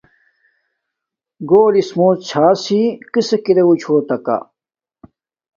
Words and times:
گݸلِسمݸ 1.49 2.09
ݼݳسݵ 2.27 2.81
کِسݵک 3.11 3.45
ارݸ 3.51 3.65
چھݸتَکݳ؟ 3.81 4.37